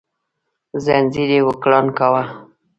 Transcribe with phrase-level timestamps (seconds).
[0.83, 2.23] ځنځير يې وکړانګاوه